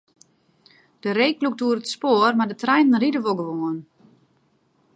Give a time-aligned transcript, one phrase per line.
[1.01, 3.77] De reek lûkt oer it spoar, mar de treinen ride wol gewoan.